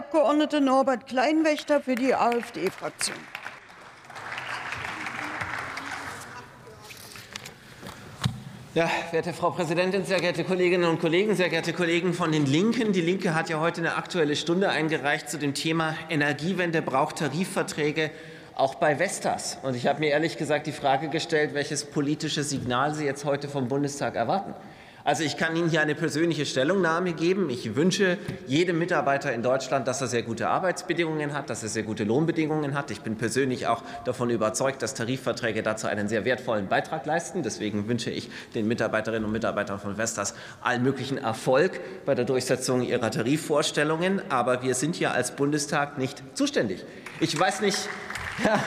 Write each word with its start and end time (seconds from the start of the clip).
Abg. 0.00 0.60
Norbert 0.60 1.06
Kleinwächter 1.06 1.82
für 1.82 1.94
die 1.94 2.14
AfD-Fraktion. 2.14 3.18
Ja, 8.72 8.88
werte 9.10 9.34
Frau 9.34 9.50
Präsidentin, 9.50 10.06
sehr 10.06 10.20
geehrte 10.20 10.44
Kolleginnen 10.44 10.88
und 10.88 11.02
Kollegen, 11.02 11.34
sehr 11.34 11.50
geehrte 11.50 11.74
Kollegen 11.74 12.14
von 12.14 12.32
den 12.32 12.46
Linken. 12.46 12.94
Die 12.94 13.02
Linke 13.02 13.34
hat 13.34 13.50
ja 13.50 13.60
heute 13.60 13.82
eine 13.82 13.96
Aktuelle 13.96 14.36
Stunde 14.36 14.70
eingereicht 14.70 15.28
zu 15.28 15.38
dem 15.38 15.52
Thema 15.52 15.94
Energiewende 16.08 16.80
braucht 16.80 17.16
Tarifverträge 17.16 18.10
auch 18.54 18.76
bei 18.76 18.98
Vestas. 18.98 19.58
Und 19.62 19.76
ich 19.76 19.86
habe 19.86 20.00
mir 20.00 20.08
ehrlich 20.08 20.38
gesagt 20.38 20.66
die 20.66 20.72
Frage 20.72 21.10
gestellt, 21.10 21.52
welches 21.52 21.84
politische 21.84 22.42
Signal 22.42 22.94
Sie 22.94 23.04
jetzt 23.04 23.26
heute 23.26 23.48
vom 23.48 23.68
Bundestag 23.68 24.14
erwarten. 24.14 24.54
Also 25.10 25.24
ich 25.24 25.36
kann 25.36 25.56
Ihnen 25.56 25.68
hier 25.68 25.80
eine 25.80 25.96
persönliche 25.96 26.46
Stellungnahme 26.46 27.14
geben. 27.14 27.50
Ich 27.50 27.74
wünsche 27.74 28.16
jedem 28.46 28.78
Mitarbeiter 28.78 29.32
in 29.32 29.42
Deutschland, 29.42 29.88
dass 29.88 30.00
er 30.00 30.06
sehr 30.06 30.22
gute 30.22 30.46
Arbeitsbedingungen 30.46 31.32
hat, 31.32 31.50
dass 31.50 31.64
er 31.64 31.68
sehr 31.68 31.82
gute 31.82 32.04
Lohnbedingungen 32.04 32.74
hat. 32.74 32.92
Ich 32.92 33.00
bin 33.00 33.16
persönlich 33.16 33.66
auch 33.66 33.82
davon 34.04 34.30
überzeugt, 34.30 34.82
dass 34.82 34.94
Tarifverträge 34.94 35.64
dazu 35.64 35.88
einen 35.88 36.06
sehr 36.06 36.24
wertvollen 36.24 36.68
Beitrag 36.68 37.06
leisten. 37.06 37.42
Deswegen 37.42 37.88
wünsche 37.88 38.12
ich 38.12 38.30
den 38.54 38.68
Mitarbeiterinnen 38.68 39.24
und 39.24 39.32
Mitarbeitern 39.32 39.80
von 39.80 39.96
Vestas 39.96 40.32
allen 40.62 40.84
möglichen 40.84 41.18
Erfolg 41.18 41.80
bei 42.06 42.14
der 42.14 42.24
Durchsetzung 42.24 42.82
ihrer 42.82 43.10
Tarifvorstellungen. 43.10 44.22
Aber 44.30 44.62
wir 44.62 44.76
sind 44.76 44.94
hier 44.94 45.10
als 45.12 45.32
Bundestag 45.32 45.98
nicht 45.98 46.22
zuständig. 46.34 46.84
Ich 47.18 47.36
weiß 47.36 47.62
nicht. 47.62 47.88
Ja, 48.42 48.58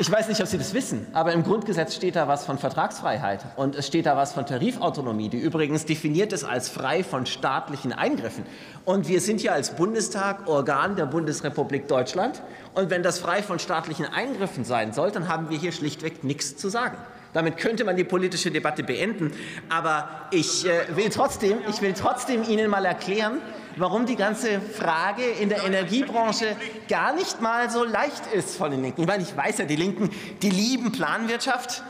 ich 0.00 0.10
weiß 0.10 0.28
nicht, 0.28 0.40
ob 0.40 0.46
Sie 0.46 0.56
das 0.56 0.72
wissen, 0.72 1.06
aber 1.12 1.34
im 1.34 1.42
Grundgesetz 1.42 1.94
steht 1.94 2.16
da 2.16 2.26
was 2.26 2.46
von 2.46 2.56
Vertragsfreiheit 2.56 3.44
und 3.56 3.76
es 3.76 3.86
steht 3.86 4.06
da 4.06 4.16
was 4.16 4.32
von 4.32 4.46
Tarifautonomie, 4.46 5.28
die 5.28 5.36
übrigens 5.36 5.84
definiert 5.84 6.32
ist 6.32 6.42
als 6.42 6.70
frei 6.70 7.04
von 7.04 7.26
staatlichen 7.26 7.92
Eingriffen. 7.92 8.44
Und 8.86 9.08
wir 9.08 9.20
sind 9.20 9.42
ja 9.42 9.52
als 9.52 9.76
Bundestag 9.76 10.48
Organ 10.48 10.96
der 10.96 11.04
Bundesrepublik 11.04 11.86
Deutschland. 11.86 12.40
Und 12.72 12.88
wenn 12.88 13.02
das 13.02 13.18
frei 13.18 13.42
von 13.42 13.58
staatlichen 13.58 14.06
Eingriffen 14.06 14.64
sein 14.64 14.94
soll, 14.94 15.10
dann 15.10 15.28
haben 15.28 15.50
wir 15.50 15.58
hier 15.58 15.72
schlichtweg 15.72 16.24
nichts 16.24 16.56
zu 16.56 16.70
sagen. 16.70 16.96
Damit 17.32 17.58
könnte 17.58 17.84
man 17.84 17.96
die 17.96 18.04
politische 18.04 18.50
Debatte 18.50 18.82
beenden. 18.82 19.32
Aber 19.68 20.28
ich 20.30 20.66
äh, 20.66 20.96
will 20.96 21.10
trotzdem, 21.10 21.58
ich 21.68 21.80
will 21.80 21.92
trotzdem 21.92 22.42
Ihnen 22.42 22.70
mal 22.70 22.84
erklären, 22.84 23.38
warum 23.76 24.06
die 24.06 24.16
ganze 24.16 24.60
Frage 24.60 25.22
in 25.40 25.48
der 25.48 25.64
Energiebranche 25.64 26.56
gar 26.88 27.14
nicht 27.14 27.40
mal 27.40 27.70
so 27.70 27.84
leicht 27.84 28.26
ist 28.32 28.56
von 28.56 28.70
den 28.70 28.82
Linken. 28.82 29.02
Ich 29.02 29.06
meine, 29.06 29.22
ich 29.22 29.36
weiß 29.36 29.58
ja, 29.58 29.64
die 29.64 29.76
Linken, 29.76 30.10
die 30.42 30.50
lieben 30.50 30.92
Planwirtschaft, 30.92 31.82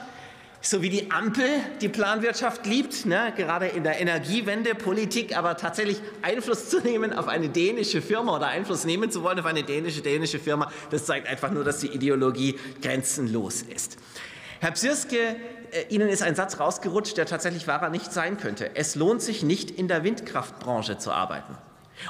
so 0.62 0.82
wie 0.82 0.90
die 0.90 1.10
Ampel 1.10 1.48
die 1.80 1.88
Planwirtschaft 1.88 2.66
liebt, 2.66 3.06
ne, 3.06 3.32
gerade 3.34 3.66
in 3.66 3.82
der 3.82 3.98
Energiewende, 3.98 4.74
Politik, 4.74 5.36
aber 5.36 5.56
tatsächlich 5.56 6.02
Einfluss 6.20 6.68
zu 6.68 6.80
nehmen 6.80 7.14
auf 7.14 7.28
eine 7.28 7.48
dänische 7.48 8.02
Firma 8.02 8.36
oder 8.36 8.48
Einfluss 8.48 8.84
nehmen 8.84 9.10
zu 9.10 9.22
wollen 9.22 9.38
auf 9.38 9.46
eine 9.46 9.62
dänische 9.62 10.02
dänische 10.02 10.38
Firma, 10.38 10.70
das 10.90 11.06
zeigt 11.06 11.28
einfach 11.28 11.50
nur, 11.50 11.64
dass 11.64 11.78
die 11.78 11.88
Ideologie 11.88 12.58
grenzenlos 12.82 13.62
ist. 13.62 13.96
Herr 14.60 14.72
Psirske, 14.72 15.36
äh, 15.72 15.86
Ihnen 15.88 16.10
ist 16.10 16.22
ein 16.22 16.34
Satz 16.34 16.60
rausgerutscht, 16.60 17.16
der 17.16 17.24
tatsächlich 17.24 17.66
wahrer 17.66 17.88
nicht 17.88 18.12
sein 18.12 18.36
könnte. 18.36 18.76
Es 18.76 18.94
lohnt 18.94 19.22
sich 19.22 19.42
nicht, 19.42 19.70
in 19.70 19.88
der 19.88 20.04
Windkraftbranche 20.04 20.98
zu 20.98 21.12
arbeiten. 21.12 21.56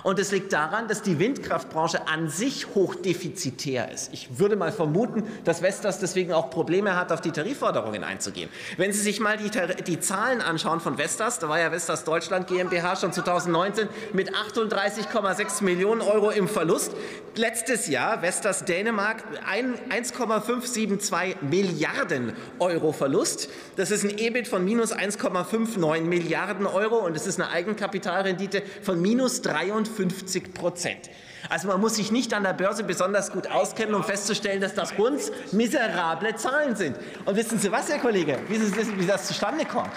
Und 0.02 0.18
es 0.18 0.32
liegt 0.32 0.52
daran, 0.52 0.88
dass 0.88 1.02
die 1.02 1.18
Windkraftbranche 1.18 2.08
an 2.08 2.28
sich 2.28 2.74
hochdefizitär 2.74 3.90
ist. 3.90 4.12
Ich 4.12 4.38
würde 4.38 4.56
mal 4.56 4.72
vermuten, 4.72 5.24
dass 5.44 5.60
Vestas 5.60 5.98
deswegen 5.98 6.32
auch 6.32 6.50
Probleme 6.50 6.96
hat, 6.96 7.12
auf 7.12 7.20
die 7.20 7.32
Tarifforderungen 7.32 8.04
einzugehen. 8.04 8.48
Wenn 8.76 8.92
Sie 8.92 9.00
sich 9.00 9.20
mal 9.20 9.36
die, 9.36 9.50
die 9.84 10.00
Zahlen 10.00 10.40
anschauen 10.40 10.80
von 10.80 10.96
Vestas, 10.96 11.38
da 11.38 11.48
war 11.48 11.58
ja 11.58 11.70
Vestas 11.70 12.04
Deutschland 12.04 12.46
GmbH 12.46 12.96
schon 12.96 13.12
2019 13.12 13.88
mit 14.12 14.34
38,6 14.34 15.64
Millionen 15.64 16.00
Euro 16.00 16.30
im 16.30 16.48
Verlust. 16.48 16.92
Letztes 17.36 17.86
Jahr 17.86 18.22
Vestas 18.22 18.64
Dänemark 18.64 19.22
1,572 19.46 21.42
Milliarden 21.42 22.32
Euro 22.58 22.92
Verlust. 22.92 23.48
Das 23.76 23.90
ist 23.90 24.04
ein 24.04 24.18
EBIT 24.18 24.48
von 24.48 24.64
minus 24.64 24.92
1,59 24.92 26.02
Milliarden 26.02 26.66
Euro 26.66 26.96
und 26.96 27.16
es 27.16 27.26
ist 27.26 27.40
eine 27.40 27.50
Eigenkapitalrendite 27.50 28.62
von 28.82 29.00
minus 29.00 29.42
23 29.42 29.79
52 29.84 30.54
Prozent. 30.54 31.10
Also 31.48 31.68
man 31.68 31.80
muss 31.80 31.96
sich 31.96 32.12
nicht 32.12 32.34
an 32.34 32.42
der 32.42 32.52
Börse 32.52 32.84
besonders 32.84 33.32
gut 33.32 33.50
auskennen, 33.50 33.94
um 33.94 34.04
festzustellen, 34.04 34.60
dass 34.60 34.74
das 34.74 34.92
uns 34.92 35.32
miserable 35.52 36.36
Zahlen 36.36 36.76
sind. 36.76 36.96
Und 37.24 37.36
wissen 37.36 37.58
Sie 37.58 37.72
was, 37.72 37.88
Herr 37.88 37.98
Kollege, 37.98 38.38
wie 38.48 38.58
das, 38.58 38.98
wie 38.98 39.06
das 39.06 39.26
zustande 39.26 39.64
kommt? 39.64 39.90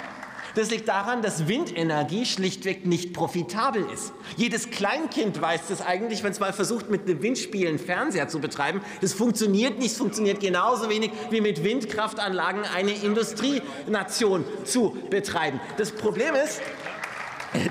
Das 0.55 0.69
liegt 0.69 0.87
daran, 0.87 1.23
dass 1.23 1.47
Windenergie 1.47 2.25
schlichtweg 2.25 2.85
nicht 2.85 3.13
profitabel 3.13 3.85
ist. 3.91 4.13
Jedes 4.37 4.69
Kleinkind 4.69 5.41
weiß 5.41 5.61
das 5.69 5.81
eigentlich, 5.81 6.23
wenn 6.23 6.31
es 6.31 6.39
mal 6.39 6.53
versucht, 6.53 6.91
mit 6.91 7.09
einem 7.09 7.23
Windspiel 7.23 7.67
einen 7.67 7.79
Fernseher 7.79 8.27
zu 8.27 8.39
betreiben. 8.39 8.81
Das 9.01 9.13
funktioniert 9.13 9.79
nicht, 9.79 9.91
es 9.91 9.97
funktioniert 9.97 10.39
genauso 10.39 10.89
wenig 10.89 11.11
wie 11.31 11.41
mit 11.41 11.63
Windkraftanlagen 11.63 12.65
eine 12.65 12.91
Industrienation 12.91 14.45
zu 14.63 14.95
betreiben. 15.09 15.59
Das 15.77 15.91
Problem 15.91 16.35
ist, 16.35 16.61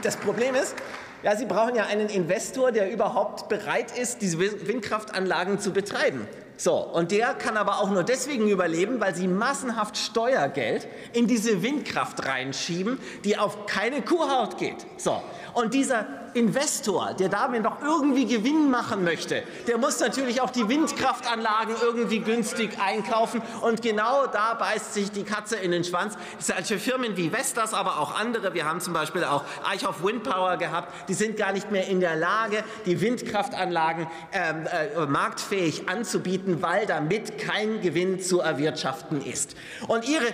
das 0.02 0.16
Problem 0.16 0.56
ist, 0.56 0.74
ja, 1.22 1.36
Sie 1.36 1.46
brauchen 1.46 1.74
ja 1.74 1.86
einen 1.86 2.08
Investor, 2.08 2.72
der 2.72 2.90
überhaupt 2.90 3.48
bereit 3.48 3.96
ist, 3.96 4.22
diese 4.22 4.38
Windkraftanlagen 4.38 5.58
zu 5.58 5.72
betreiben. 5.72 6.26
So, 6.56 6.74
und 6.74 7.10
der 7.10 7.34
kann 7.34 7.56
aber 7.56 7.80
auch 7.80 7.90
nur 7.90 8.04
deswegen 8.04 8.48
überleben, 8.48 9.00
weil 9.00 9.14
sie 9.14 9.26
massenhaft 9.26 9.96
Steuergeld 9.96 10.86
in 11.12 11.26
diese 11.26 11.62
Windkraft 11.62 12.24
reinschieben, 12.24 13.00
die 13.24 13.36
auf 13.36 13.66
keine 13.66 14.02
Kuhhaut 14.02 14.58
geht. 14.58 14.86
So, 14.96 15.20
und 15.54 15.74
dieser 15.74 16.06
Investor, 16.34 17.14
der 17.14 17.28
damit 17.28 17.62
noch 17.62 17.82
irgendwie 17.82 18.26
Gewinn 18.26 18.70
machen 18.70 19.04
möchte, 19.04 19.42
der 19.66 19.78
muss 19.78 20.00
natürlich 20.00 20.40
auch 20.40 20.50
die 20.50 20.68
Windkraftanlagen 20.68 21.74
irgendwie 21.82 22.20
günstig 22.20 22.78
einkaufen. 22.80 23.42
Und 23.60 23.82
genau 23.82 24.26
da 24.26 24.54
beißt 24.54 24.94
sich 24.94 25.10
die 25.10 25.24
Katze 25.24 25.56
in 25.56 25.70
den 25.70 25.84
Schwanz. 25.84 26.16
Solche 26.38 26.78
Firmen 26.78 27.16
wie 27.16 27.30
Vestas, 27.30 27.74
aber 27.74 27.98
auch 27.98 28.18
andere, 28.18 28.54
wir 28.54 28.64
haben 28.64 28.80
zum 28.80 28.92
Beispiel 28.92 29.24
auch 29.24 29.44
Eichhoff 29.68 30.04
Windpower 30.04 30.56
gehabt, 30.56 31.08
die 31.08 31.14
sind 31.14 31.36
gar 31.36 31.52
nicht 31.52 31.70
mehr 31.70 31.86
in 31.88 32.00
der 32.00 32.16
Lage, 32.16 32.64
die 32.86 33.00
Windkraftanlagen 33.00 34.06
ähm, 34.32 34.66
äh, 34.66 35.06
marktfähig 35.06 35.88
anzubieten, 35.88 36.62
weil 36.62 36.86
damit 36.86 37.38
kein 37.38 37.80
Gewinn 37.80 38.20
zu 38.20 38.40
erwirtschaften 38.40 39.24
ist. 39.24 39.56
Und 39.88 40.08
ihre 40.08 40.26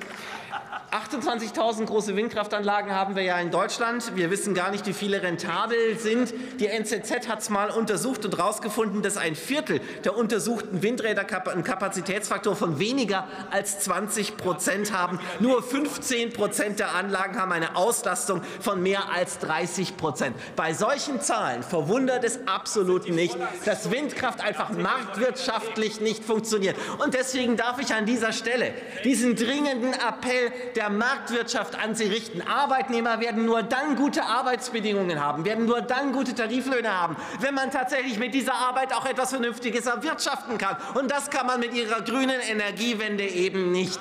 28.000 0.94 1.88
große 1.88 2.16
Windkraftanlagen 2.16 2.92
haben 2.92 3.16
wir 3.16 3.24
ja 3.24 3.40
in 3.40 3.50
Deutschland. 3.50 4.16
Wir 4.16 4.30
wissen 4.30 4.54
gar 4.54 4.70
nicht, 4.70 4.86
wie 4.86 4.94
viele 4.94 5.24
rentabel 5.24 5.98
sind. 5.98 6.32
Die 6.60 6.68
NZZ 6.68 7.28
hat 7.28 7.40
es 7.40 7.50
mal 7.50 7.72
untersucht 7.72 8.26
und 8.26 8.38
herausgefunden, 8.38 9.02
dass 9.02 9.18
ein 9.18 9.36
Viertel 9.36 9.82
der 10.04 10.16
untersuchten 10.16 10.84
Windräder 10.84 11.26
einen 11.52 11.64
Kapazitätsfaktor 11.64 12.56
von 12.56 12.78
weniger 12.78 13.28
als 13.50 13.80
20 13.80 14.38
Prozent 14.38 14.96
haben. 14.96 15.20
Nur 15.40 15.64
15 15.64 16.32
Prozent 16.32 16.78
der 16.78 16.94
Anlagen 16.94 17.40
haben 17.40 17.52
eine 17.52 17.76
Auslastung 17.76 18.44
von 18.60 18.84
mehr 18.84 19.12
als 19.12 19.40
30 19.40 19.98
Prozent. 19.98 20.36
Bei 20.56 20.76
solchen 20.76 21.20
Zahlen 21.22 21.64
verwundert 21.64 22.24
es 22.24 22.48
absolut 22.48 23.10
nicht, 23.10 23.36
dass 23.66 23.90
Windkraft 23.90 24.42
einfach 24.42 24.70
marktwirtschaftlich 24.70 26.02
nicht 26.02 26.24
funktioniert. 26.24 26.76
Und 27.04 27.16
deswegen 27.16 27.58
darf 27.58 27.80
ich 27.80 27.96
an 27.96 28.06
dieser 28.06 28.32
Stelle 28.32 28.76
diesen 29.04 29.36
dringenden 29.36 29.94
Appell 29.94 30.52
der 30.76 30.83
der 30.84 30.90
Marktwirtschaft 30.90 31.82
an 31.82 31.96
sie 31.96 32.08
richten. 32.08 32.42
Arbeitnehmer 32.42 33.22
werden 33.22 33.46
nur 33.46 33.64
dann 33.64 33.96
gute 33.96 34.26
Arbeitsbedingungen 34.26 35.24
haben, 35.24 35.46
werden 35.46 35.66
nur 35.66 35.80
dann 35.80 36.12
gute 36.12 36.36
Tariflöhne 36.36 36.92
haben, 36.92 37.16
wenn 37.40 37.54
man 37.54 37.72
tatsächlich 37.72 38.20
mit 38.20 38.34
dieser 38.34 38.54
Arbeit 38.54 38.94
auch 38.94 39.06
etwas 39.06 39.30
Vernünftiges 39.30 39.86
erwirtschaften 39.86 40.58
kann. 40.58 40.76
Und 40.96 41.10
das 41.10 41.30
kann 41.30 41.48
man 41.48 41.62
mit 41.62 41.74
ihrer 41.74 42.02
grünen 42.02 42.42
Energiewende 42.50 43.26
eben 43.26 43.72
nicht. 43.72 44.00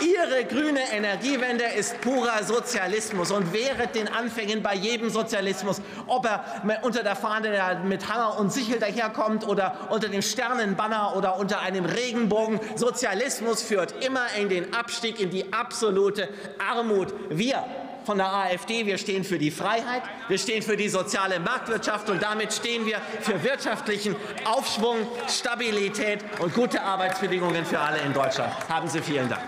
Ihre 0.00 0.44
grüne 0.44 0.80
Energiewende 0.92 1.64
ist 1.64 2.00
purer 2.00 2.42
Sozialismus 2.42 3.30
und 3.30 3.52
während 3.52 3.94
den 3.94 4.08
Anfängen 4.08 4.62
bei 4.62 4.74
jedem 4.74 5.10
Sozialismus, 5.10 5.80
ob 6.06 6.26
er 6.26 6.44
unter 6.82 7.02
der 7.02 7.16
Fahne 7.16 7.80
mit 7.84 8.08
Hammer 8.08 8.38
und 8.38 8.52
Sichel 8.52 8.78
daherkommt 8.78 9.46
oder 9.46 9.88
unter 9.90 10.08
dem 10.08 10.22
Sternenbanner 10.22 11.14
oder 11.16 11.36
unter 11.36 11.60
einem 11.60 11.84
Regenbogen. 11.84 12.60
Sozialismus 12.76 13.62
führt 13.62 14.04
immer 14.04 14.26
in 14.38 14.48
den 14.48 14.74
Abstieg, 14.74 15.20
in 15.20 15.30
die 15.30 15.52
absolute 15.52 16.28
Armut. 16.58 17.12
Wir 17.30 17.64
von 18.04 18.18
der 18.18 18.32
AfD. 18.32 18.86
Wir 18.86 18.98
stehen 18.98 19.24
für 19.24 19.38
die 19.38 19.50
Freiheit, 19.50 20.02
wir 20.28 20.38
stehen 20.38 20.62
für 20.62 20.76
die 20.76 20.88
soziale 20.88 21.40
Marktwirtschaft 21.40 22.10
und 22.10 22.22
damit 22.22 22.52
stehen 22.52 22.86
wir 22.86 22.98
für 23.20 23.42
wirtschaftlichen 23.42 24.16
Aufschwung, 24.44 24.96
Stabilität 25.28 26.20
und 26.40 26.54
gute 26.54 26.82
Arbeitsbedingungen 26.82 27.64
für 27.64 27.78
alle 27.78 27.98
in 28.00 28.12
Deutschland. 28.12 28.52
Haben 28.68 28.88
Sie 28.88 29.00
vielen 29.00 29.28
Dank. 29.28 29.42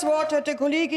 Das 0.00 0.06
Wort 0.06 0.32
hat 0.32 0.46
der 0.46 0.54
Kollege 0.54 0.94